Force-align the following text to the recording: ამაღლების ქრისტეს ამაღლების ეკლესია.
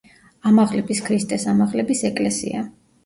ამაღლების 0.51 1.01
ქრისტეს 1.09 1.45
ამაღლების 1.53 2.03
ეკლესია. 2.11 2.65